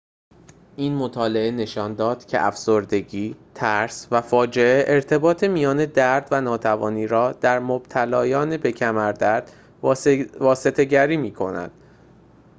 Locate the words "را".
7.07-7.31